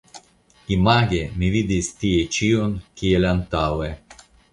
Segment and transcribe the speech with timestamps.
[0.75, 3.91] Image mi vidis tie ĉion kiel antaŭe.